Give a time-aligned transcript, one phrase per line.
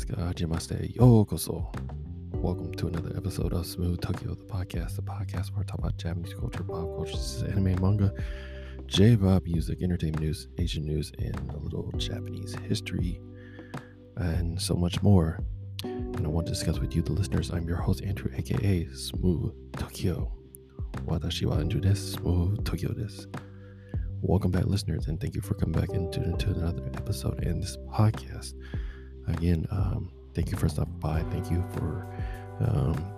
[0.00, 0.90] すかはじめまして。
[0.94, 1.70] ようこそ。
[2.32, 6.34] Welcome to another episode of Smooth Tokyo, the podcast, the podcast where I talk about Japanese
[6.34, 7.16] culture, pop culture,
[7.50, 8.12] anime, manga,
[8.86, 13.20] J-pop music, entertainment news, Asian news, and a little Japanese history,
[14.16, 15.40] and so much more.
[15.84, 17.50] And I want to discuss with you, the listeners.
[17.50, 20.32] I'm your host, Andrew, aka Smooth Tokyo.
[21.04, 22.18] Watashi wa Andrew desu.
[22.18, 23.26] Smooth Tokyo desu.
[24.22, 27.76] Welcome back, listeners, and thank you for coming back into, into another episode in this
[27.90, 28.54] podcast.
[29.33, 31.23] Again, um, thank you for stopping by.
[31.31, 32.07] Thank you for
[32.59, 33.13] um,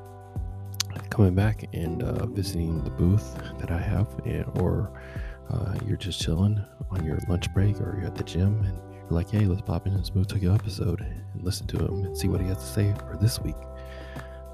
[1.10, 5.02] coming back and uh, visiting the booth that I have, and, or
[5.50, 9.10] uh, you're just chilling on your lunch break, or you're at the gym, and you're
[9.10, 12.28] like, "Hey, let's pop in and smooth Tokyo episode and listen to him and see
[12.28, 13.56] what he has to say for this week."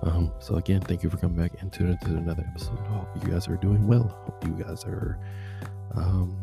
[0.02, 2.80] Um, so again, thank you for coming back into, into another episode.
[2.80, 4.08] I hope you guys are doing well.
[4.26, 5.20] Hope you guys are
[5.96, 6.38] um,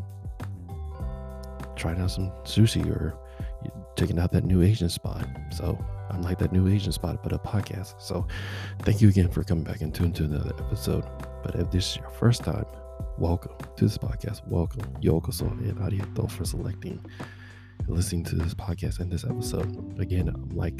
[1.75, 3.17] trying out some sushi or
[3.97, 5.27] checking out that new Asian spot.
[5.49, 7.99] So I'm like that new Asian spot, but a podcast.
[7.99, 8.27] So
[8.83, 11.03] thank you again for coming back into, to another episode.
[11.43, 12.65] But if this is your first time,
[13.17, 14.47] welcome to this podcast.
[14.47, 14.83] Welcome.
[15.01, 17.03] Yokoso and arigato for selecting
[17.79, 19.99] and listening to this podcast and this episode.
[19.99, 20.79] Again, I'm like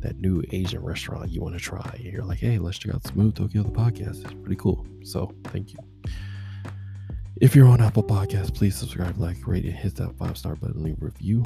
[0.00, 1.90] that new Asian restaurant you want to try.
[1.96, 4.22] And you're like, hey, let's check out Smooth Tokyo, the podcast.
[4.24, 4.86] It's pretty cool.
[5.02, 5.78] So thank you.
[7.40, 10.84] If you're on Apple Podcasts, please subscribe, like, rate, and hit that five star button,
[10.84, 11.42] leave a review.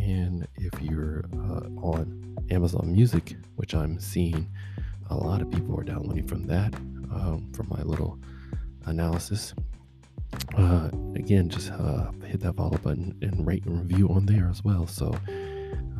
[0.00, 4.48] And if you're uh, on Amazon Music, which I'm seeing
[5.10, 6.74] a lot of people are downloading from that,
[7.12, 8.18] um, from my little
[8.86, 9.54] analysis.
[10.56, 14.64] Uh, again, just uh, hit that follow button and rate and review on there as
[14.64, 14.86] well.
[14.86, 15.14] So,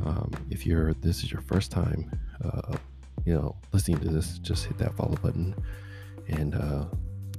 [0.05, 2.11] um, if you're this is your first time,
[2.45, 2.77] uh,
[3.25, 5.55] you know, listening to this, just hit that follow button
[6.29, 6.85] and uh,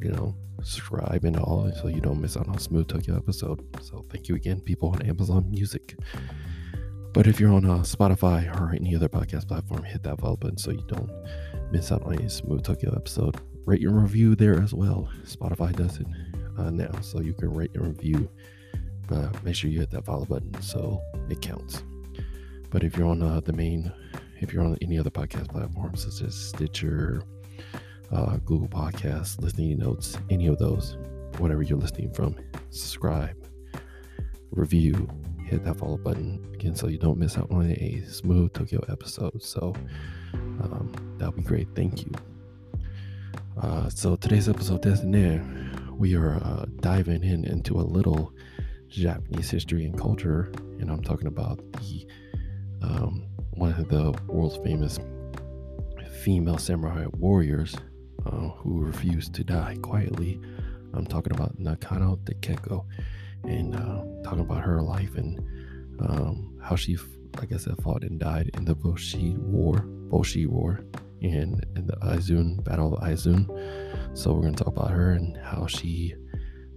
[0.01, 3.63] you know, subscribe and all so you don't miss out on smooth Tokyo episode.
[3.81, 5.95] So thank you again, people on Amazon Music.
[7.13, 10.57] But if you're on uh, Spotify or any other podcast platform, hit that follow button
[10.57, 11.11] so you don't
[11.71, 13.35] miss out on any smooth Tokyo episode.
[13.65, 15.09] Rate your review there as well.
[15.25, 16.07] Spotify does it
[16.57, 18.29] uh, now, so you can rate and review.
[19.09, 21.83] Uh, make sure you hit that follow button so it counts.
[22.69, 23.91] But if you're on uh, the main,
[24.39, 27.23] if you're on any other podcast platforms such as Stitcher,
[28.11, 30.97] uh, Google Podcasts, listening notes, any of those,
[31.37, 32.35] whatever you're listening from,
[32.69, 33.35] subscribe,
[34.51, 35.09] review,
[35.51, 39.43] hit that follow button again so you don't miss out on a smooth Tokyo episode.
[39.43, 39.73] So
[40.33, 41.67] um, that would be great.
[41.75, 42.11] Thank you.
[43.61, 48.33] Uh, so today's episode, desu we are uh, diving in into a little
[48.87, 52.07] Japanese history and culture, and I'm talking about the
[52.81, 54.99] um, one of the world's famous
[56.23, 57.75] female samurai warriors
[58.25, 60.39] uh, who refused to die quietly.
[60.93, 62.85] I'm talking about Nakano Takeko
[63.43, 65.39] and uh, talking about her life and
[65.99, 66.97] um, how she,
[67.37, 70.83] like I said, fought and died in the Boshi War, Boshi War,
[71.21, 73.47] and in the Izun Battle of Izun.
[74.17, 76.15] So we're going to talk about her and how she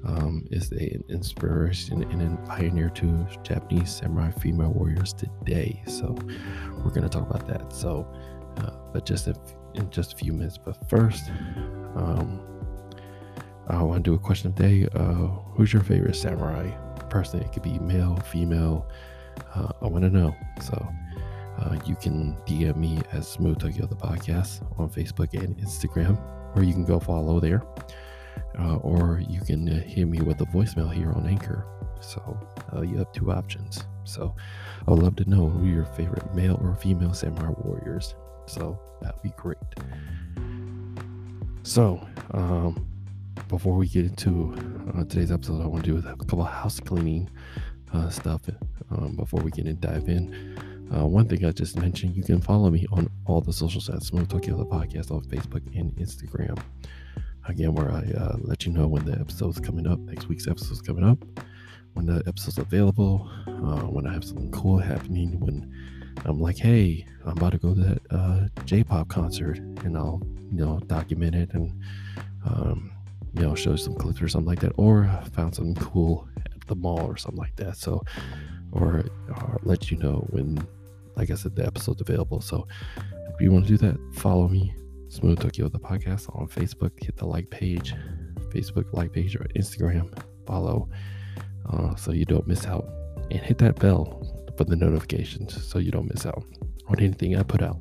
[0.07, 5.83] um, is a, an inspiration and a pioneer to Japanese samurai female warriors today.
[5.87, 6.15] So
[6.79, 7.73] we're going to talk about that.
[7.73, 8.07] So,
[8.59, 10.59] uh, but just in just a few minutes.
[10.63, 11.31] But first,
[11.97, 12.41] um,
[13.69, 14.89] I want to do a question of the day.
[14.95, 16.71] Uh, who's your favorite samurai
[17.11, 17.41] person?
[17.41, 18.87] It could be male, female.
[19.55, 20.35] Uh, I want to know.
[20.61, 20.87] So
[21.59, 26.19] uh, you can DM me at Smooth Tokyo the podcast on Facebook and Instagram,
[26.57, 27.63] or you can go follow there.
[28.59, 31.67] uh, or you can hit me with a voicemail here on Anchor.
[32.01, 32.39] So
[32.75, 33.85] uh, you have two options.
[34.05, 34.35] So
[34.87, 38.15] I would love to know who your favorite male or female samurai warriors.
[38.47, 39.59] So that'd be great.
[41.63, 42.87] So um,
[43.49, 44.55] before we get into
[44.97, 47.31] uh, today's episode, I want to do a couple house cleaning
[47.93, 48.43] uh, stuff
[48.91, 50.59] um, before we get and dive in.
[50.95, 54.09] Uh, one thing I just mentioned, you can follow me on all the social sites,
[54.09, 56.59] Smooth Tokyo the podcast on Facebook and Instagram.
[57.49, 60.83] Again, where I uh, let you know when the episode's coming up, next week's episode's
[60.83, 61.19] coming up,
[61.95, 65.73] when the episode's available, uh, when I have something cool happening, when
[66.25, 70.23] I'm like, hey, I'm about to go to that uh, J-pop concert, and I'll
[70.53, 71.73] you know document it and
[72.47, 72.94] um,
[73.35, 76.75] you know show some clips or something like that, or found something cool at the
[76.75, 77.77] mall or something like that.
[77.77, 78.03] So,
[78.73, 80.67] or, or let you know when,
[81.17, 82.41] like I said, the episode's available.
[82.41, 82.67] So,
[82.97, 84.75] if you want to do that, follow me,
[85.09, 86.93] Smooth Tokyo the podcast on Facebook.
[87.03, 87.95] Hit the like page,
[88.51, 90.17] Facebook like page or Instagram.
[90.47, 90.89] Follow
[91.71, 92.87] uh, so you don't miss out,
[93.31, 94.23] and hit that bell
[94.57, 96.45] for the notifications so you don't miss out
[96.89, 97.81] on anything I put out.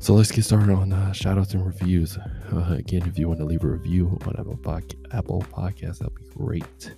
[0.00, 2.16] So let's get started on uh, shoutouts and reviews.
[2.52, 6.14] Uh, again, if you want to leave a review on Apple, Pod- Apple Podcast, that'd
[6.14, 6.94] be great.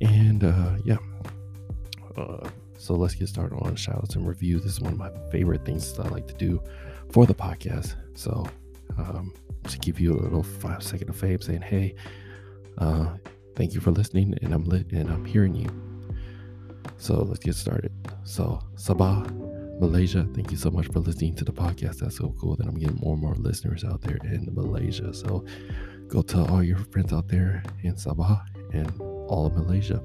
[0.00, 0.98] And uh, yeah,
[2.16, 2.48] uh,
[2.78, 4.62] so let's get started on shoutouts and reviews.
[4.62, 6.62] This is one of my favorite things that I like to do
[7.10, 7.96] for the podcast.
[8.14, 8.46] So
[8.98, 9.34] um,
[9.68, 11.94] to give you a little five second of fame, saying, "Hey,
[12.78, 13.16] uh,
[13.56, 15.68] thank you for listening, and I'm lit, and I'm hearing you."
[16.98, 17.92] So let's get started.
[18.24, 19.26] So Sabah,
[19.80, 21.98] Malaysia, thank you so much for listening to the podcast.
[21.98, 25.12] That's so cool that I'm getting more and more listeners out there in Malaysia.
[25.12, 25.44] So
[26.08, 28.42] go tell all your friends out there in Sabah
[28.72, 30.02] and all of Malaysia.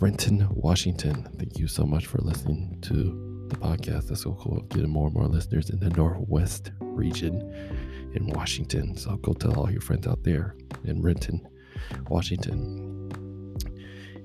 [0.00, 4.08] Renton, Washington, thank you so much for listening to the podcast.
[4.08, 4.60] That's so cool.
[4.68, 7.52] Getting more and more listeners in the Northwest region
[8.14, 8.96] in Washington.
[8.96, 10.54] So go tell all your friends out there
[10.84, 11.46] in Renton,
[12.08, 13.10] Washington.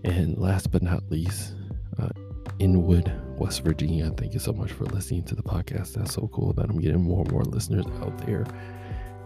[0.03, 1.55] And last but not least,
[1.97, 2.09] uh,
[2.59, 4.11] Inwood, West Virginia.
[4.11, 5.93] Thank you so much for listening to the podcast.
[5.93, 8.45] That's so cool that I'm getting more and more listeners out there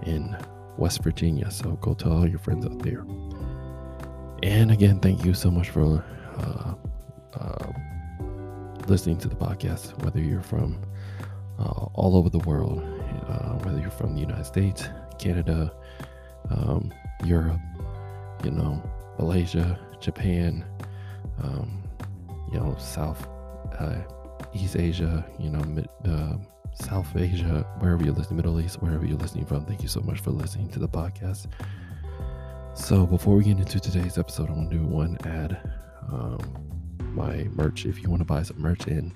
[0.05, 0.35] in
[0.77, 1.51] West Virginia.
[1.51, 3.05] So go tell all your friends out there.
[4.43, 6.03] And again, thank you so much for
[6.37, 6.73] uh,
[7.39, 7.71] uh,
[8.87, 10.79] listening to the podcast, whether you're from
[11.59, 12.79] uh, all over the world,
[13.27, 15.73] uh, whether you're from the United States, Canada,
[16.49, 16.93] um,
[17.25, 17.59] Europe,
[18.43, 18.81] you know,
[19.17, 20.63] Malaysia, Japan,
[21.41, 21.83] um,
[22.51, 23.27] you know, South,
[23.79, 23.97] uh,
[24.53, 26.37] East Asia, you know, mid, uh,
[26.73, 29.65] South Asia, wherever you're listening, Middle East, wherever you're listening from.
[29.65, 31.47] Thank you so much for listening to the podcast.
[32.75, 35.59] So before we get into today's episode, I want to do one ad.
[36.11, 36.67] Um,
[37.17, 37.85] my merch.
[37.85, 39.11] If you want to buy some merch and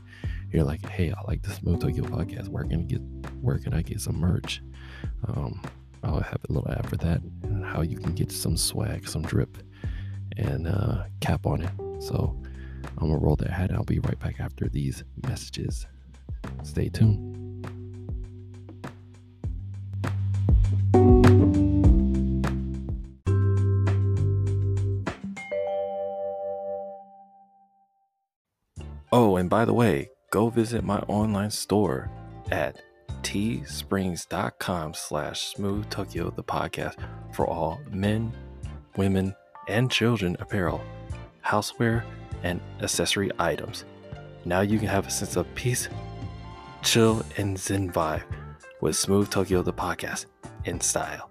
[0.52, 2.50] you're like, hey, I like the Smooth Tokyo podcast.
[2.50, 3.02] Where can I get?
[3.42, 4.62] Where can I get some merch?
[5.28, 5.62] Um,
[6.04, 9.22] I'll have a little ad for that and how you can get some swag, some
[9.22, 9.58] drip,
[10.38, 11.72] and uh, cap on it.
[12.02, 12.41] So
[12.98, 13.72] I'm gonna roll the ad.
[13.72, 15.88] I'll be right back after these messages.
[16.64, 17.38] Stay tuned.
[29.14, 32.10] Oh, and by the way, go visit my online store
[32.50, 32.82] at
[33.24, 36.96] teesprings.com slash smooth Tokyo the podcast
[37.34, 38.32] for all men,
[38.96, 39.36] women,
[39.68, 40.82] and children apparel,
[41.46, 42.04] houseware,
[42.44, 43.86] and accessory items.
[44.46, 45.90] Now you can have a sense of peace,
[46.84, 48.24] chill, and zen vibe
[48.82, 50.26] with Smooth Tokyo the podcast
[50.66, 51.31] in style.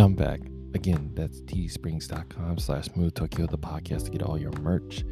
[0.00, 0.40] And I'm back.
[0.72, 5.04] Again, that's teesprings.com slash smooth Tokyo, the podcast to get all your merch,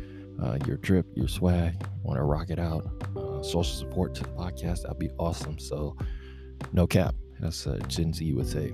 [0.43, 1.75] uh, your drip, your swag.
[2.03, 2.87] Want to rock it out?
[3.15, 5.59] Uh, social support to the podcast, that'd be awesome.
[5.59, 5.95] So,
[6.73, 7.15] no cap,
[7.45, 8.73] as uh, Gen Z would say.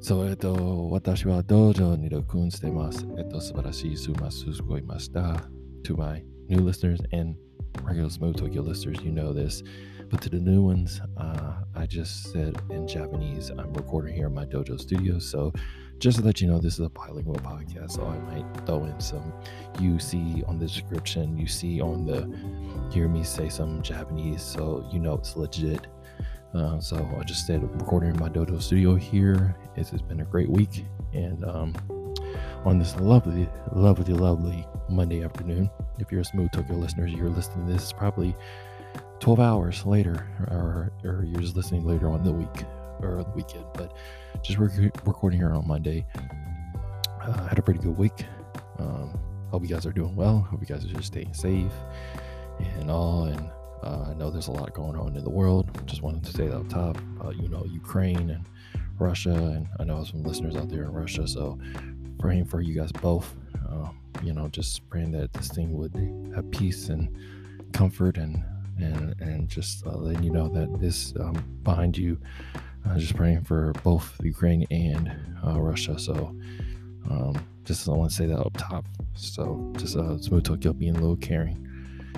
[0.00, 3.06] そう、えっと、私は道場に録音してます。
[3.16, 5.48] えっと、素晴らしい数マスごいました。
[5.84, 7.36] To my new listeners and
[7.84, 9.62] regular Smooth Tokyo listeners, you know this.
[10.10, 11.41] But to the new ones, uh,
[11.82, 15.18] I just said in Japanese, I'm recording here in my dojo studio.
[15.18, 15.52] So
[15.98, 17.92] just to let you know, this is a bilingual podcast.
[17.92, 19.32] So I might throw in some
[19.80, 22.20] you see on the description, you see on the
[22.94, 24.42] hear me say some Japanese.
[24.42, 25.88] So you know it's legit.
[26.54, 29.56] Uh, so I just said recording in my dojo studio here.
[29.74, 30.84] It's, it's been a great week.
[31.12, 31.74] And um,
[32.64, 37.66] on this lovely, lovely, lovely Monday afternoon, if you're a Smooth Tokyo listener, you're listening
[37.66, 38.36] to this probably
[39.22, 42.64] 12 hours later, or, or you're just listening later on the week
[42.98, 43.96] or the weekend, but
[44.42, 46.04] just rec- recording here on Monday.
[47.22, 48.24] Uh, had a pretty good week.
[48.80, 49.16] Um,
[49.48, 50.40] hope you guys are doing well.
[50.40, 51.70] Hope you guys are just staying safe
[52.80, 53.26] and all.
[53.26, 53.48] And
[53.84, 55.70] uh, I know there's a lot going on in the world.
[55.86, 56.98] Just wanted to say that up top.
[57.24, 58.44] Uh, you know, Ukraine and
[58.98, 61.28] Russia, and I know some listeners out there in Russia.
[61.28, 61.60] So
[62.18, 63.32] praying for you guys both.
[63.68, 65.94] Um, you know, just praying that this thing would
[66.34, 67.08] have peace and
[67.72, 68.42] comfort and
[68.78, 72.18] and and just uh, letting you know that this um, behind you.
[72.84, 75.12] Uh, just praying for both Ukraine and
[75.46, 75.96] uh, Russia.
[76.00, 76.34] So
[77.08, 78.84] um, just I want to say that up top.
[79.14, 81.68] So just uh, smooth Tokyo being a little caring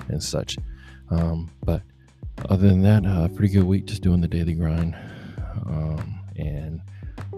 [0.07, 0.57] and such.
[1.09, 1.81] Um, but
[2.49, 3.85] other than that, uh, pretty good week.
[3.85, 4.95] Just doing the daily grind,
[5.67, 6.81] um, and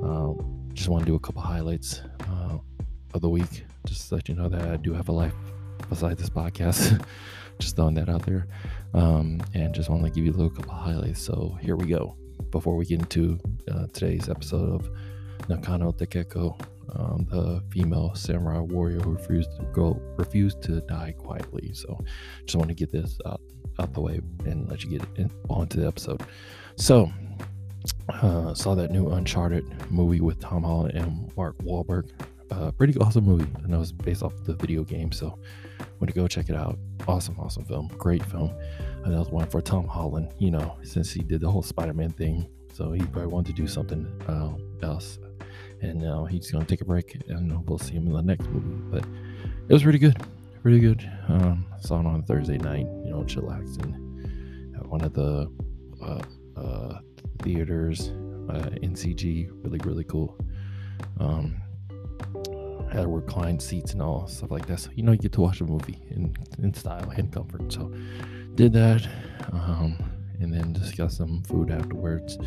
[0.04, 0.34] uh,
[0.74, 2.58] just want to do a couple highlights uh,
[3.14, 3.66] of the week.
[3.86, 5.34] Just to let you know that I do have a life
[5.90, 7.04] besides this podcast.
[7.60, 8.48] just throwing that out there,
[8.94, 11.22] um, and just want to give you a little couple highlights.
[11.22, 12.16] So here we go.
[12.52, 13.40] Before we get into
[13.72, 14.90] uh, today's episode of
[15.50, 16.60] Nakano Takeko,
[16.96, 21.74] um, the female samurai warrior who refused to go, refused to die quietly.
[21.74, 22.04] So,
[22.46, 23.42] just want to get this out,
[23.80, 26.22] out the way and let you get in, onto the episode.
[26.76, 27.12] So,
[28.10, 32.10] uh, saw that new Uncharted movie with Tom Holland and Mark Wahlberg.
[32.50, 33.48] Uh, pretty awesome movie.
[33.64, 35.38] I know it's based off the video game, so
[36.00, 36.78] want to go check it out.
[37.08, 37.88] Awesome, awesome film.
[37.98, 38.54] Great film.
[39.04, 40.34] Another one for Tom Holland.
[40.40, 43.68] You know, since he did the whole Spider-Man thing, so he probably wanted to do
[43.68, 45.20] something uh, else
[45.82, 48.48] and now he's going to take a break, and we'll see him in the next
[48.48, 48.82] movie.
[48.90, 49.06] But
[49.68, 50.18] it was pretty good,
[50.62, 51.10] pretty good.
[51.28, 55.52] Um, saw it on Thursday night, you know, chillaxing at one of the
[56.02, 56.22] uh,
[56.60, 57.00] uh,
[57.42, 58.10] theaters,
[58.50, 60.38] uh, NCG, really, really cool.
[61.20, 61.62] Um,
[62.92, 64.80] had reclined seats and all stuff like that.
[64.80, 67.72] So you know you get to watch a movie in in style and comfort.
[67.72, 67.94] So
[68.56, 69.08] did that,
[69.52, 69.98] um,
[70.40, 72.38] and then just got some food afterwards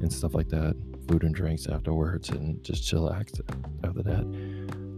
[0.00, 0.76] and stuff like that
[1.08, 3.40] food and drinks afterwards and just chillax
[3.84, 4.24] after that.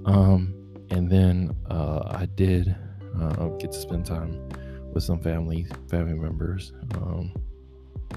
[0.06, 0.54] Um,
[0.90, 2.74] and then uh, I did
[3.20, 4.48] uh, get to spend time
[4.92, 6.72] with some family family members.
[6.94, 7.32] Um,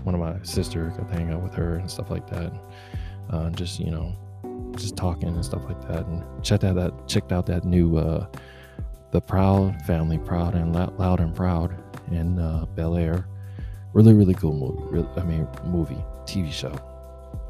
[0.03, 2.53] one of my sister got to hang out with her and stuff like that.
[3.29, 4.13] Uh, just you know,
[4.75, 6.05] just talking and stuff like that.
[6.05, 8.27] And checked out that checked out that new uh,
[9.11, 11.75] the Proud Family, Proud and Loud and Proud
[12.11, 13.27] in uh, Bel Air.
[13.93, 14.83] Really, really cool movie.
[14.89, 16.73] Really, I mean, movie, TV show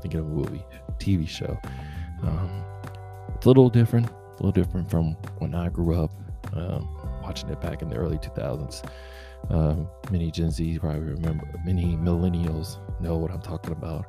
[0.01, 0.65] thinking of a movie,
[0.97, 1.57] TV show.
[2.23, 2.63] Um,
[3.35, 6.11] it's a little different, a little different from when I grew up
[6.53, 6.87] um,
[7.23, 8.83] watching it back in the early 2000s.
[9.49, 14.05] Um, many Gen Z probably remember, many millennials know what I'm talking about.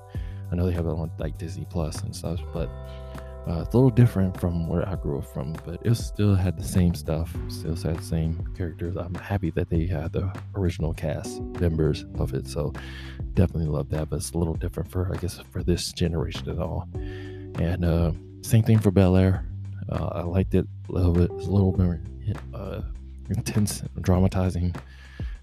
[0.53, 2.69] I know they have it on like Disney Plus and stuff, but
[3.49, 6.57] uh, it's a little different from where I grew up from, but it still had
[6.57, 8.95] the same stuff, still had the same characters.
[8.97, 12.73] I'm happy that they had the original cast members of it, so
[13.35, 14.11] definitely love that.
[14.11, 16.87] But it's a little different for, I guess, for this generation at all.
[16.95, 19.45] And uh, same thing for Bel Air.
[19.89, 21.31] Uh, I liked it a little bit.
[21.33, 22.01] It's a little more
[22.55, 22.83] uh,
[23.31, 24.75] intense, dramatizing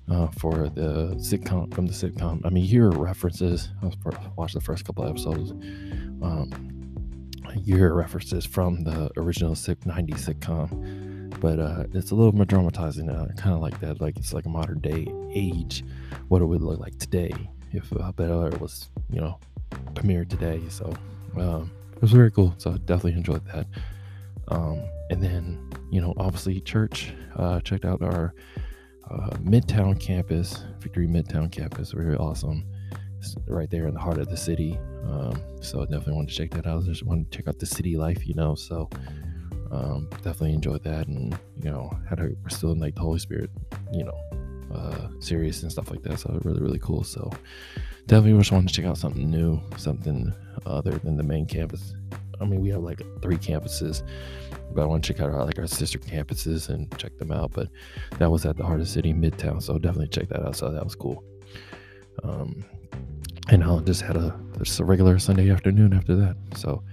[0.09, 2.41] uh, for the sitcom from the sitcom.
[2.45, 3.69] I mean, you hear references.
[3.83, 3.91] I
[4.35, 5.51] watched the first couple episodes.
[6.21, 6.51] Um,
[7.63, 13.27] year references from the original 90s sitcom but uh, it's a little more dramatizing uh,
[13.37, 15.83] kind of like that like it's like a modern day age
[16.27, 17.31] what it would look like today
[17.71, 19.39] if uh, Bel Air was you know
[19.93, 20.93] premiered today so
[21.37, 23.67] um, it was very cool so I definitely enjoyed that
[24.49, 28.33] um, and then you know obviously church uh, checked out our
[29.11, 32.63] uh, midtown campus victory midtown campus very awesome
[33.47, 34.77] right there in the heart of the city.
[35.03, 36.83] Um, so definitely want to check that out.
[36.85, 38.55] Just want to check out the city life, you know.
[38.55, 38.89] So
[39.71, 43.19] um, definitely enjoyed that, and you know, had a we're still in like the Holy
[43.19, 43.49] Spirit,
[43.91, 44.17] you know,
[44.73, 46.19] uh, series and stuff like that.
[46.19, 47.03] So really, really cool.
[47.03, 47.31] So
[48.07, 50.33] definitely just want to check out something new, something
[50.65, 51.93] other than the main campus.
[52.41, 54.03] I mean, we have like three campuses,
[54.73, 57.51] but I want to check out our, like our sister campuses and check them out.
[57.51, 57.69] But
[58.17, 59.61] that was at the heart of city, Midtown.
[59.61, 60.55] So definitely check that out.
[60.55, 61.23] So that was cool.
[62.23, 62.63] Um,
[63.49, 66.35] and I just had a just a regular Sunday afternoon after that.
[66.55, 66.83] So,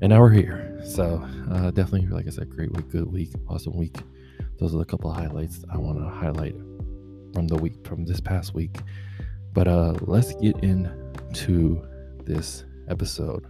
[0.00, 0.80] and now we're here.
[0.84, 3.96] So, uh, definitely, like I said, great week, good week, awesome week.
[4.58, 6.54] Those are the couple highlights I want to highlight
[7.32, 8.78] from the week, from this past week.
[9.52, 11.86] But uh, let's get into
[12.24, 13.46] this episode.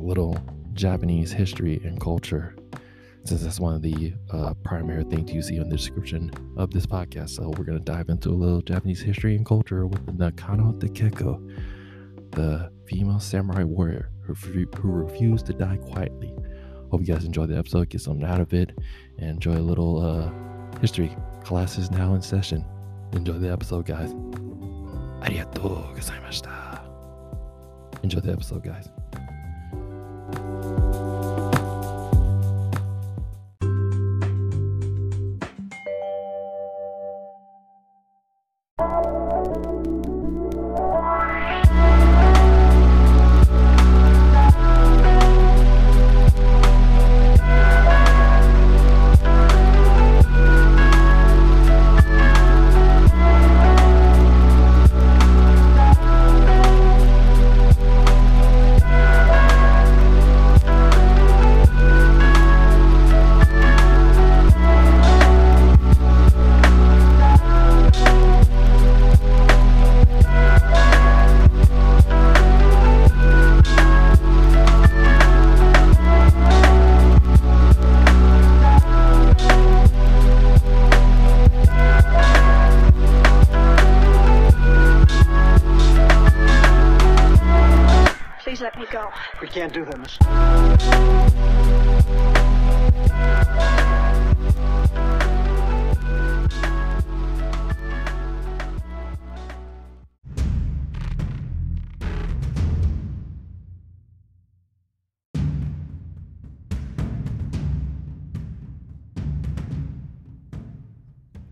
[0.00, 0.34] A little
[0.72, 2.56] Japanese history and culture
[3.24, 6.86] since that's one of the uh, primary things you see in the description of this
[6.86, 7.30] podcast.
[7.30, 11.60] So we're to dive into a little Japanese history and culture with Nakano Takeko,
[12.30, 16.34] the female samurai warrior who, who refused to die quietly.
[16.90, 18.72] Hope you guys enjoy the episode, get something out of it,
[19.18, 20.32] and enjoy a little uh,
[20.80, 21.14] history.
[21.44, 22.64] Class is now in session.
[23.12, 24.14] Enjoy the episode, guys.
[25.20, 26.80] Arigatou gozaimashita.
[28.02, 28.88] Enjoy the episode, guys.
[88.90, 89.10] Go.
[89.40, 90.18] We can't do that, miss.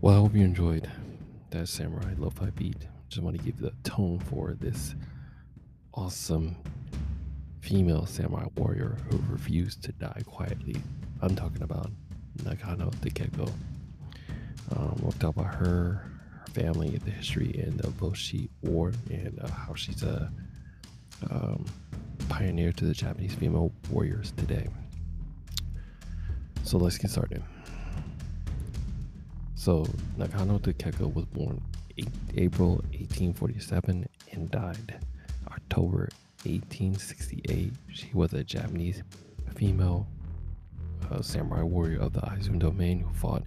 [0.01, 0.89] Well, I hope you enjoyed
[1.51, 2.87] that samurai lo-fi beat.
[3.09, 4.95] Just want to give the tone for this
[5.93, 6.55] awesome
[7.61, 10.75] female samurai warrior who refused to die quietly.
[11.21, 11.91] I'm talking about
[12.43, 13.51] Nakano Takeko.
[14.75, 19.49] Um, we'll talk about her, her family, the history in the Boshi War, and uh,
[19.49, 20.31] how she's a
[21.29, 21.65] um,
[22.29, 24.67] pioneer to the Japanese female warriors today.
[26.63, 27.43] So let's get started.
[29.55, 29.85] So
[30.17, 31.61] Nakano Takeko was born
[31.97, 32.07] eight,
[32.37, 34.99] April 1847 and died
[35.51, 36.09] October
[36.45, 37.73] 1868.
[37.91, 39.03] She was a Japanese
[39.55, 40.07] female
[41.11, 43.43] uh, samurai warrior of the Aizu domain who fought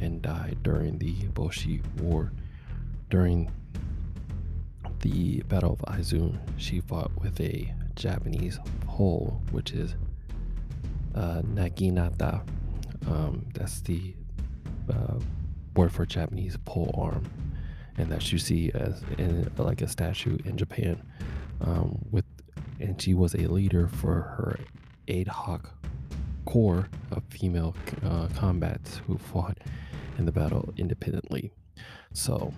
[0.00, 2.32] and died during the Boshi War.
[3.08, 3.50] During
[5.00, 9.96] the Battle of Aizu, she fought with a Japanese pole, which is
[11.14, 12.42] uh, Naginata.
[13.08, 14.14] Um, that's the
[14.88, 15.18] uh,
[15.74, 17.24] word for Japanese pole arm,
[17.96, 21.02] and that you see as in like a statue in Japan.
[21.60, 22.24] Um, with
[22.80, 24.58] and she was a leader for her
[25.08, 25.70] ad hoc
[26.46, 29.58] corps of female uh, combats who fought
[30.18, 31.52] in the battle independently.
[32.12, 32.52] So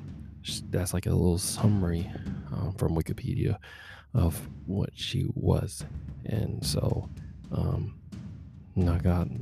[0.71, 2.11] that's like a little summary
[2.53, 3.59] um, from Wikipedia
[4.15, 5.85] of what she was,
[6.27, 7.09] and so
[7.51, 7.99] um,
[8.77, 9.41] Nagat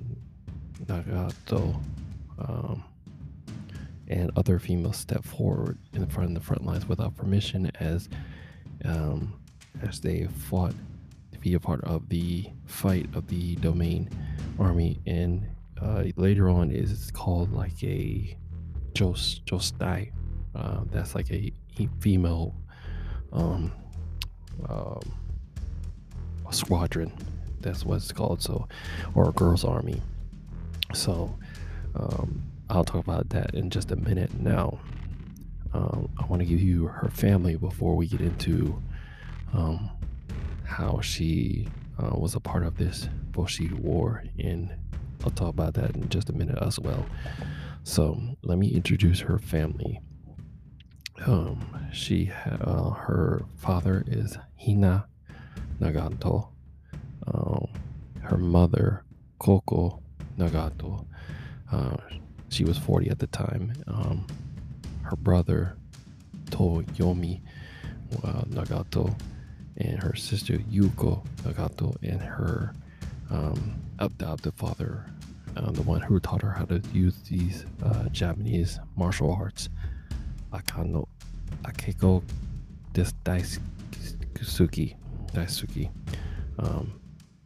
[0.85, 1.81] Nagato
[2.39, 2.85] um,
[4.09, 8.09] and other females step forward in front of the front lines without permission as
[8.85, 9.40] um,
[9.83, 10.75] as they fought
[11.33, 14.09] to be a part of the fight of the domain
[14.59, 14.99] army.
[15.07, 15.47] And
[15.81, 18.37] uh, later on is it's called like a
[18.95, 20.13] Jos Jostai.
[20.55, 21.53] Uh, that's like a
[22.01, 22.55] female
[23.33, 23.73] um,
[24.69, 25.01] um,
[26.51, 27.13] squadron.
[27.61, 28.67] That's what it's called so
[29.15, 30.03] or a girls army.
[30.93, 31.37] So
[31.95, 34.35] um, I'll talk about that in just a minute.
[34.39, 34.79] Now,
[35.73, 38.83] um, I want to give you her family before we get into
[39.53, 39.91] um,
[40.65, 44.71] how she uh, was a part of this Boshi War, and
[45.25, 47.05] I'll talk about that in just a minute as well.
[47.83, 50.01] So, let me introduce her family.
[51.27, 55.07] Um, she, uh, her father is Hina
[55.81, 56.49] Nagato.
[57.27, 57.67] Um,
[58.23, 59.05] her mother,
[59.39, 60.01] Koko
[60.39, 61.05] Nagato.
[61.71, 61.97] Uh,
[62.49, 63.73] she was 40 at the time.
[63.87, 64.27] Um,
[65.03, 65.77] her brother,
[66.47, 67.41] Toyomi
[68.25, 69.15] uh, Nagato,
[69.81, 72.75] and her sister, Yuko Nagato, and her
[73.31, 75.07] um, adopted father,
[75.57, 79.69] uh, the one who taught her how to use these uh, Japanese martial arts,
[80.53, 81.07] Akano,
[81.65, 82.23] Akeko
[82.93, 84.97] Des Daisuke.
[85.33, 85.91] Daisuke.
[86.59, 87.01] Um,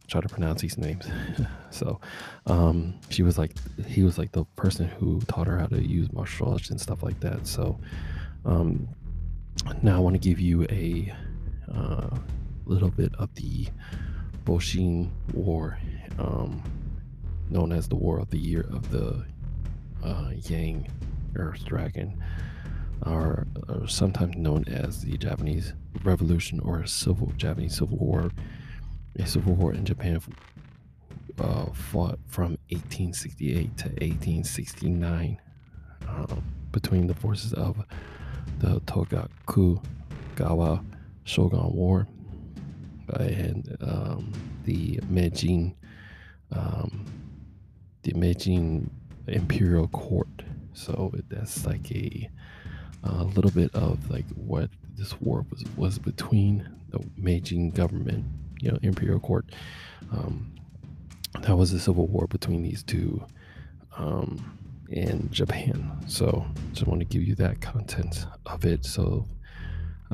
[0.08, 1.06] try to pronounce these names.
[1.70, 2.00] so
[2.46, 3.52] um, she was like
[3.86, 7.02] he was like the person who taught her how to use martial arts and stuff
[7.02, 7.46] like that.
[7.46, 7.78] So
[8.44, 8.88] um,
[9.82, 11.12] now I want to give you a
[11.72, 12.08] uh,
[12.66, 13.66] little bit of the
[14.44, 15.78] Boshin War,
[16.18, 16.62] um,
[17.50, 19.24] known as the War of the Year of the
[20.02, 20.90] uh, Yang
[21.36, 22.22] Earth Dragon,
[23.06, 25.72] or, or sometimes known as the Japanese
[26.02, 28.30] Revolution or Civil Japanese Civil War.
[29.16, 30.20] A civil war in Japan
[31.38, 35.40] uh, fought from 1868 to 1869
[36.08, 37.84] um, between the forces of
[38.58, 39.80] the Tokugawa
[41.24, 42.06] Shogun War
[43.18, 44.32] and um,
[44.64, 45.74] the Meijin,
[46.52, 47.04] um,
[48.02, 48.88] the Meijin
[49.26, 50.28] Imperial Court.
[50.72, 52.28] So that's like a,
[53.04, 58.24] a little bit of like what this war was was between the Meijin government,
[58.60, 59.46] you know, Imperial Court.
[60.12, 60.54] Um,
[61.40, 63.24] that was a civil war between these two
[63.96, 64.58] um,
[64.88, 65.90] in Japan.
[66.06, 68.84] So just want to give you that content of it.
[68.84, 69.26] So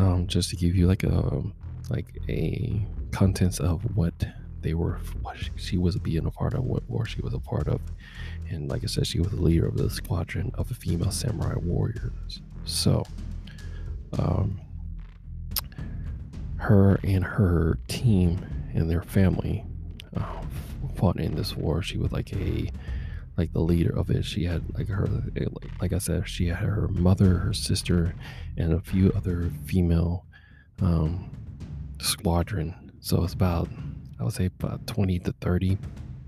[0.01, 1.43] um, just to give you like a
[1.91, 4.15] like a contents of what
[4.63, 7.69] they were, what she was being a part of, what war she was a part
[7.69, 7.81] of,
[8.49, 11.55] and like I said, she was the leader of the squadron of the female samurai
[11.57, 12.41] warriors.
[12.65, 13.05] So,
[14.19, 14.61] um,
[16.57, 19.65] her and her team and their family
[20.17, 20.41] uh,
[20.97, 21.83] fought in this war.
[21.83, 22.71] She was like a
[23.37, 24.25] like the leader of it.
[24.25, 25.09] She had like her
[25.81, 28.15] like, I said, she had her mother, her sister,
[28.57, 30.27] and a few other female
[30.83, 31.31] um,
[32.01, 32.93] squadron.
[33.01, 33.69] So it's about
[34.19, 35.79] I would say about twenty to thirty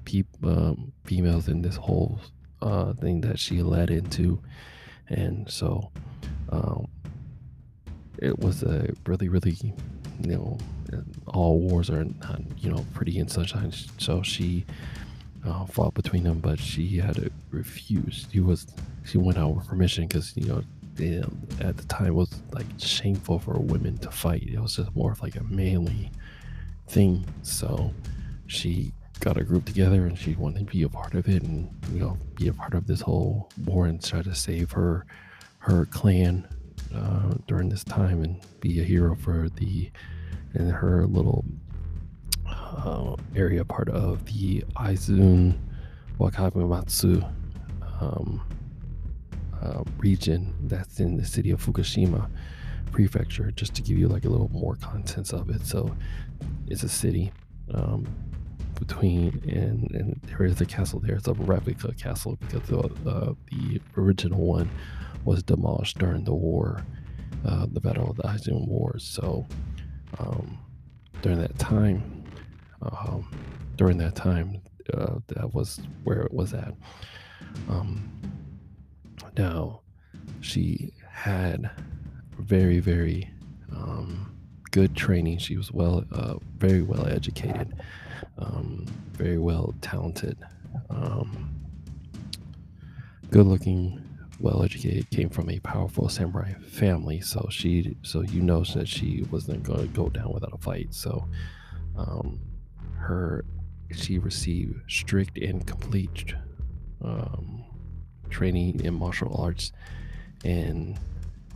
[0.05, 2.21] people um, females in this whole
[2.61, 4.41] uh, thing that she led into,
[5.09, 5.91] and so
[6.51, 6.87] um,
[8.19, 9.57] it was a really really
[10.21, 10.59] you know
[11.27, 13.73] all wars are not you know pretty in sunshine.
[13.99, 14.65] So she
[15.45, 18.27] uh, fought between them, but she had to refuse.
[18.31, 18.67] She was
[19.05, 20.63] she went out with permission because you know
[21.61, 24.43] at the time it was like shameful for women to fight.
[24.43, 26.11] It was just more of like a manly
[26.89, 27.25] thing.
[27.43, 27.93] So
[28.47, 31.71] she got a group together and she wanted to be a part of it and
[31.93, 35.07] you know be a part of this whole war and try to save her
[35.59, 36.47] her clan
[36.95, 39.91] uh, during this time and be a hero for the
[40.55, 41.45] and her little
[42.77, 45.59] uh, area part of the Aizun
[46.19, 47.23] Wakamatsu
[48.01, 48.41] um,
[49.63, 52.29] uh, region that's in the city of Fukushima
[52.91, 55.65] prefecture, just to give you like a little more contents of it.
[55.67, 55.95] So
[56.67, 57.33] it's a city
[57.73, 58.07] um,
[58.79, 61.17] between, and, and there is a castle there.
[61.17, 64.71] It's a replica castle because the, uh, the original one
[65.25, 66.85] was demolished during the war,
[67.47, 69.05] uh, the Battle of the Aizun Wars.
[69.05, 69.47] So
[70.19, 70.59] um,
[71.23, 72.22] during that time,
[72.91, 73.31] um,
[73.77, 74.61] during that time,
[74.95, 76.75] uh, that was where it was at.
[77.69, 78.11] Um,
[79.37, 79.81] now,
[80.41, 81.71] she had
[82.39, 83.31] very, very
[83.75, 84.37] um,
[84.71, 85.39] good training.
[85.39, 87.75] She was well, uh, very well educated,
[88.39, 90.39] um, very well talented,
[90.91, 91.55] um,
[93.31, 94.03] good looking,
[94.41, 95.09] well educated.
[95.11, 99.81] Came from a powerful samurai family, so she, so you know that she wasn't going
[99.81, 100.93] to go down without a fight.
[100.93, 101.29] So,
[101.97, 102.41] um,
[103.03, 103.45] her,
[103.93, 106.35] she received strict and complete
[107.05, 107.65] um,
[108.31, 109.73] training in martial arts
[110.45, 110.99] and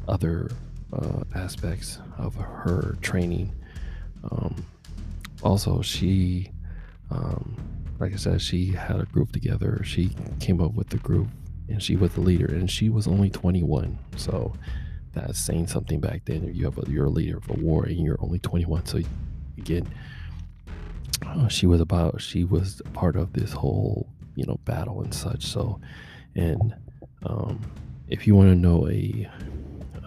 [0.08, 0.50] other
[0.92, 3.52] uh, aspects of her training.
[4.30, 4.64] Um,
[5.42, 6.50] also, she,
[7.10, 7.56] um,
[7.98, 9.82] like I said, she had a group together.
[9.84, 11.28] She came up with the group
[11.68, 13.98] and she was the leader, and she was only 21.
[14.16, 14.52] So
[15.12, 16.44] that's saying something back then.
[16.44, 19.00] If you have a, you're a leader of a war and you're only 21, so
[19.58, 19.88] again,
[21.48, 25.44] she was about she was part of this whole you know battle and such.
[25.44, 25.80] So,
[26.34, 26.74] and
[27.24, 27.60] um,
[28.08, 29.28] if you want to know a,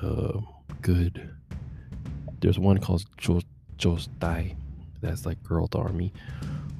[0.01, 0.39] a
[0.81, 1.29] good,
[2.39, 3.41] there's one called Jo
[3.77, 4.55] Jo's Dai,
[5.01, 6.13] that's like Girl Army,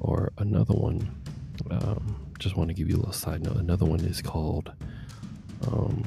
[0.00, 1.14] or another one.
[1.70, 3.56] Um, just want to give you a little side note.
[3.56, 4.72] Another one is called
[5.66, 6.02] um,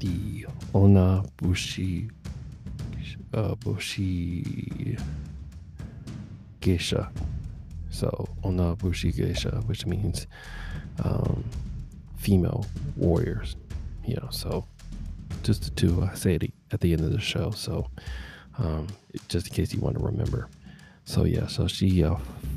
[0.00, 2.10] the Ona Bushi
[3.34, 4.96] uh, Bushi
[6.66, 7.12] Geisha.
[7.90, 10.26] So Ona Bushi Geisha, which means
[11.04, 11.44] um,
[12.16, 13.54] female warriors.
[14.04, 14.66] You know, so
[15.44, 16.02] just the two.
[16.02, 17.52] I say it at the end of the show.
[17.52, 17.88] So
[18.58, 18.88] um,
[19.28, 20.48] just in case you want to remember.
[21.04, 22.16] So yeah, so she uh,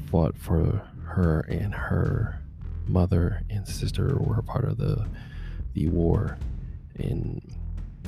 [0.10, 2.42] fought for her and her
[2.88, 5.08] mother and sister were part of the
[5.74, 6.40] the war
[6.96, 7.40] in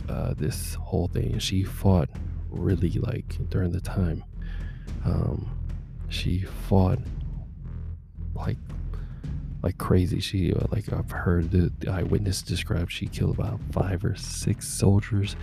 [0.10, 1.38] uh, this whole thing.
[1.38, 2.10] She fought
[2.50, 4.24] really like during the time.
[5.06, 5.61] Um,
[6.12, 7.00] she fought
[8.36, 8.58] like
[9.64, 10.20] like crazy.
[10.20, 14.68] She uh, like I've heard the, the eyewitness describe she killed about five or six
[14.68, 15.36] soldiers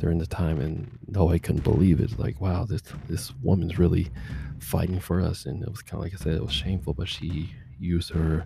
[0.00, 2.18] during the time, and no, I couldn't believe it.
[2.18, 4.10] Like wow, this this woman's really
[4.58, 7.08] fighting for us, and it was kind of like I said, it was shameful, but
[7.08, 8.44] she used her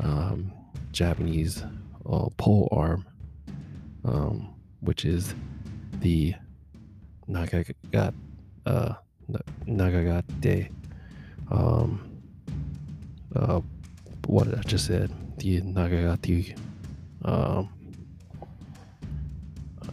[0.00, 0.52] um,
[0.92, 1.62] Japanese
[2.06, 3.06] uh, pole arm,
[4.04, 5.34] um, which is
[6.00, 6.34] the
[7.28, 8.14] Nagagat
[8.66, 8.94] uh,
[9.66, 10.70] Nagagate
[11.50, 12.20] um,
[13.34, 13.60] uh,
[14.26, 16.56] what I just said, the Nagagati,
[17.24, 17.68] um,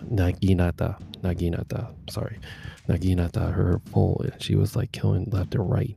[0.10, 2.40] Naginata, Naginata, sorry,
[2.88, 5.96] Naginata, her pole, and she was like killing left and right.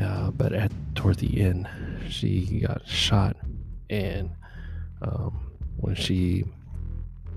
[0.00, 1.68] Uh, but at toward the end,
[2.08, 3.36] she got shot,
[3.90, 4.30] and
[5.02, 6.44] um, when she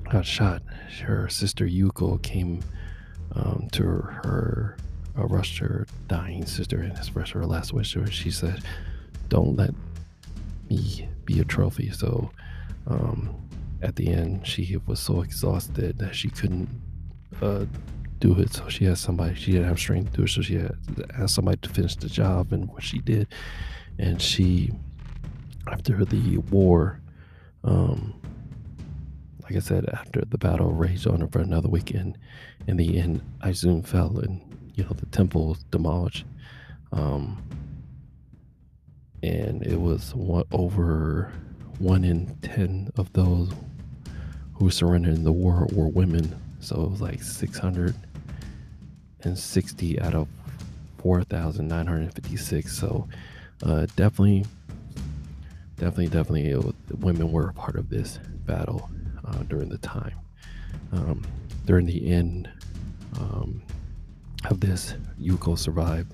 [0.09, 0.61] got shot,
[1.03, 2.61] her sister Yuko came
[3.33, 4.77] um, to her
[5.17, 8.11] uh, rushed her dying sister and expressed her last wish to her.
[8.11, 8.63] She said,
[9.29, 9.71] "Don't let
[10.69, 12.31] me be a trophy." So
[12.87, 13.35] um,
[13.81, 16.69] at the end, she was so exhausted that she couldn't
[17.41, 17.65] uh,
[18.19, 18.53] do it.
[18.53, 19.35] So she had somebody.
[19.35, 20.29] She didn't have strength to do it.
[20.29, 20.75] So she had
[21.17, 23.27] asked somebody to finish the job, and what she did,
[23.99, 24.71] and she
[25.67, 26.99] after the war.
[27.63, 28.15] Um,
[29.43, 32.17] like I said, after the battle raged on her for another weekend,
[32.67, 34.41] in the end, Izun fell and
[34.81, 36.23] you know the temple was demolished.
[36.91, 37.43] Um,
[39.21, 41.31] and it was one, over
[41.77, 43.51] one in ten of those
[44.55, 46.35] who surrendered in the war were women.
[46.59, 50.27] So it was like 660 out of
[50.97, 52.75] 4,956.
[52.75, 53.07] So
[53.63, 54.47] uh, definitely,
[55.77, 58.89] definitely, definitely, was, women were a part of this battle
[59.25, 60.15] uh, during the time.
[60.91, 61.23] Um,
[61.65, 62.49] during the end
[63.19, 63.61] um,
[64.49, 66.13] of this, Yuko survived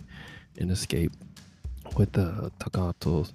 [0.58, 1.18] and escaped
[1.96, 3.34] with the Takato's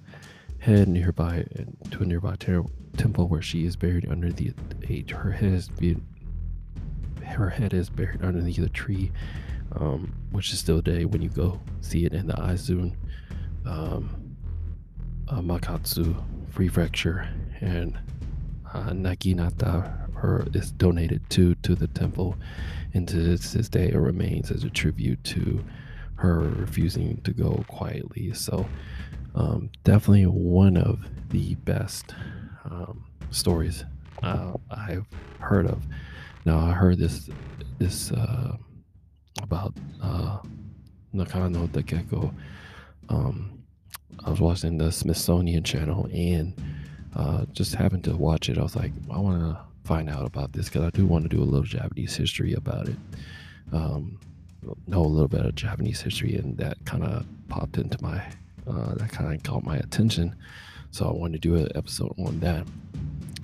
[0.59, 1.45] head nearby
[1.91, 2.63] to a nearby ter-
[2.97, 4.53] temple where she is buried under the
[4.89, 5.11] age.
[5.11, 5.97] Her head is be-
[7.25, 9.11] her head is buried underneath a tree,
[9.73, 12.95] um, which is still today when you go see it in the Izun
[13.65, 14.35] um,
[15.27, 17.27] uh, Makatsu prefecture
[17.61, 17.97] and
[18.73, 22.37] uh, Naginata her is donated to to the temple
[22.93, 25.63] and to this, day it remains as a tribute to
[26.15, 28.65] her refusing to go quietly so
[29.35, 32.13] um, definitely one of the best
[32.65, 33.83] um, stories
[34.21, 35.05] uh, I've
[35.39, 35.83] heard of.
[36.45, 37.29] Now I heard this
[37.79, 38.57] this uh,
[39.41, 40.39] about uh,
[41.11, 42.33] Nakano Takeko.
[43.09, 43.63] Um,
[44.23, 46.53] I was watching the Smithsonian Channel and
[47.15, 48.57] uh, just happened to watch it.
[48.57, 51.29] I was like, I want to find out about this because I do want to
[51.29, 52.97] do a little Japanese history about it.
[53.71, 54.19] Um,
[54.87, 58.23] know a little bit of Japanese history, and that kind of popped into my
[58.67, 60.35] uh, that kind of caught my attention.
[60.91, 62.65] So I wanted to do an episode on that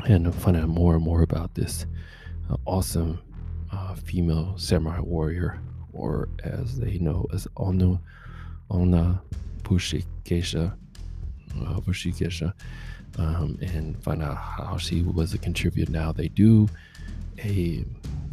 [0.06, 1.86] and find out more and more about this
[2.50, 3.20] uh, awesome
[3.72, 5.60] uh, female samurai warrior,
[5.94, 8.00] or as they know as Onu
[8.72, 9.22] Ona
[9.64, 10.74] Bushikesha,
[11.62, 12.54] uh, Bushikesha,
[13.18, 15.92] um, and find out how she was a contributor.
[15.92, 16.68] Now they do
[17.44, 17.86] a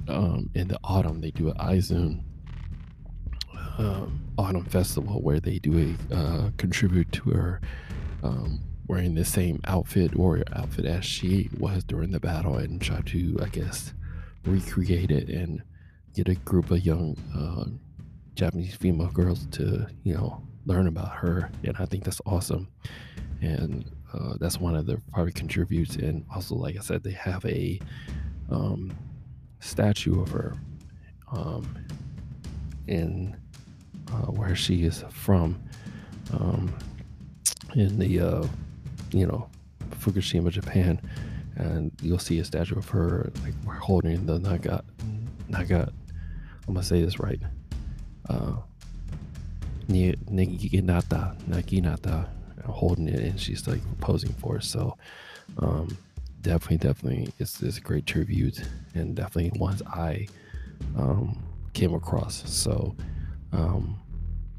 [0.08, 2.22] um, in the autumn they do an Izun
[3.78, 7.60] um, autumn festival where they do a uh, contribute to her
[8.22, 13.00] um, wearing the same outfit warrior outfit as she was during the battle and try
[13.02, 13.92] to I guess
[14.44, 15.62] recreate it and
[16.14, 17.64] get a group of young uh,
[18.34, 22.68] Japanese female girls to you know learn about her and I think that's awesome
[23.40, 27.44] and uh, that's one of the probably contributes and also like I said they have
[27.44, 27.80] a
[28.50, 28.92] um,
[29.60, 30.56] statue of her
[31.32, 31.76] um,
[32.86, 33.36] in
[34.12, 35.60] uh, where she is from
[36.32, 36.72] um,
[37.74, 38.46] in the uh,
[39.12, 39.48] you know
[39.90, 41.00] Fukushima, Japan,
[41.56, 44.84] and you'll see a statue of her like holding the naga
[45.48, 45.92] naga.
[46.66, 47.40] I'm gonna say this right.
[48.28, 48.56] Uh,
[49.88, 52.28] Naginata, Naginata,
[52.64, 54.64] holding it, and she's like posing for it.
[54.64, 54.96] So,
[55.58, 55.96] um,
[56.42, 58.62] definitely, definitely, it's, it's a great tribute,
[58.94, 60.26] and definitely ones I
[60.96, 61.42] um,
[61.72, 62.48] came across.
[62.50, 62.94] So,
[63.52, 63.98] um,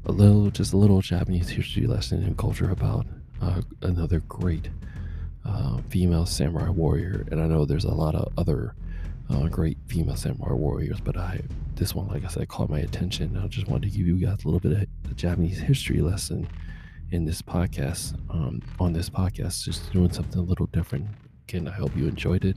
[0.06, 3.06] a little, just a little Japanese history lesson and culture about
[3.42, 4.70] uh, another great
[5.44, 7.26] uh, female samurai warrior.
[7.30, 8.74] And I know there's a lot of other
[9.30, 11.42] uh, great female samurai warriors, but I
[11.74, 13.36] this one, like I said, caught my attention.
[13.36, 16.48] I just wanted to give you guys a little bit of a Japanese history lesson
[17.10, 18.18] in this podcast.
[18.30, 21.06] Um, on this podcast, just doing something a little different.
[21.48, 22.56] Again, I hope you enjoyed it.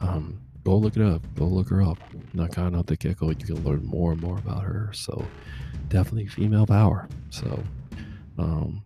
[0.00, 1.22] Um, go look it up.
[1.34, 1.98] Go look her up.
[2.34, 3.28] Nakano Takeko.
[3.28, 4.90] You can learn more and more about her.
[4.92, 5.24] So
[5.88, 7.08] definitely female power.
[7.30, 7.62] So
[8.38, 8.82] um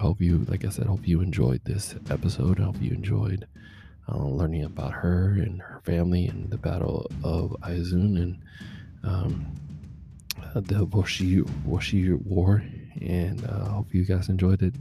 [0.00, 2.60] hope you like I said, hope you enjoyed this episode.
[2.60, 3.46] I hope you enjoyed
[4.08, 8.38] uh, learning about her and her family and the Battle of Izun and
[9.04, 9.46] um,
[10.54, 12.64] the Woshi Woshi War
[13.01, 14.75] And I uh, hope you guys enjoyed it.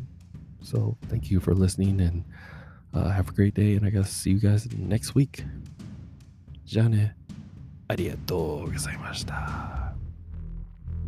[0.63, 2.25] So thank you for listening and
[2.95, 3.77] uh, have a great day.
[3.77, 5.45] And I guess see you guys next week.
[6.65, 7.17] じゃあね。
[7.89, 9.95] ありがとうございました。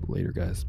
[0.09, 0.67] Later, guys.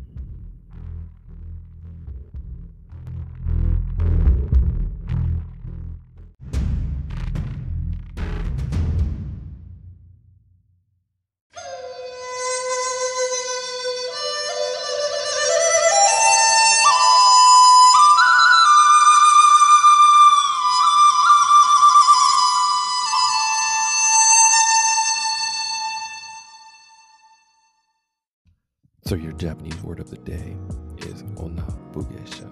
[29.37, 30.57] Japanese word of the day
[30.99, 32.49] is onna-bugeisha,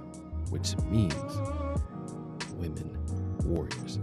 [0.51, 1.15] which means
[2.57, 2.99] women
[3.45, 3.99] warriors.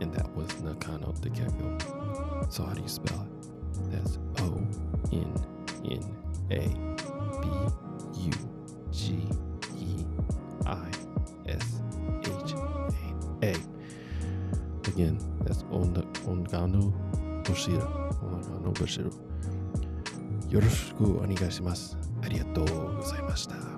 [0.00, 2.52] And that was Nakano Takeko.
[2.52, 3.90] So how do you spell it?
[3.90, 4.62] That's O
[5.12, 5.34] N
[5.84, 6.16] N
[6.50, 6.68] A
[7.40, 7.48] B
[8.22, 8.32] U
[8.92, 9.28] G
[9.76, 10.04] E
[10.66, 10.90] I
[11.46, 11.82] S
[12.22, 12.54] H
[13.42, 13.54] A.
[14.88, 16.92] Again, that's Ongano
[17.44, 17.86] Toshiro.
[18.22, 19.12] Onagano Toshiro.
[20.50, 22.09] よろしくお願いします。
[22.30, 23.69] ありがとうございました。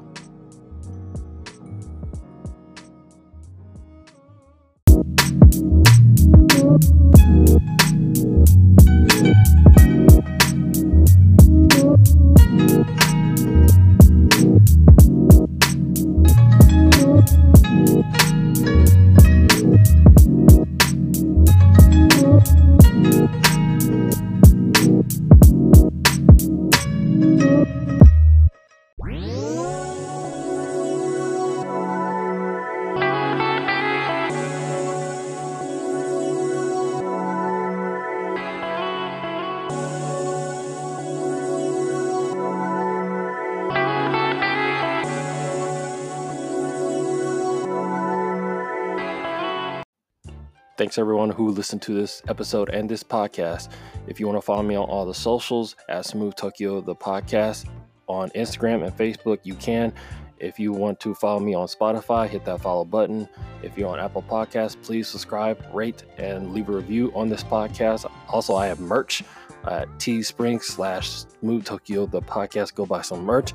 [50.83, 53.69] Thanks everyone who listened to this episode and this podcast.
[54.09, 57.69] If you want to follow me on all the socials at Smooth Tokyo the podcast
[58.09, 59.93] on Instagram and Facebook, you can.
[60.41, 63.29] If you want to follow me on Spotify, hit that follow button.
[63.63, 68.11] If you're on Apple Podcasts, please subscribe, rate, and leave a review on this podcast.
[68.29, 69.23] Also, I have merch
[69.69, 72.75] at Teespring slash Smooth Tokyo the podcast.
[72.75, 73.53] Go buy some merch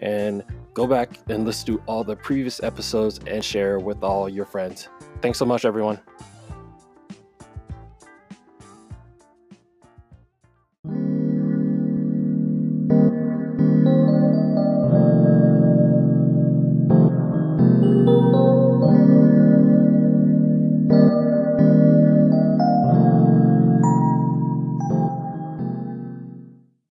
[0.00, 4.44] and go back and listen to all the previous episodes and share with all your
[4.44, 4.90] friends.
[5.22, 5.98] Thanks so much, everyone.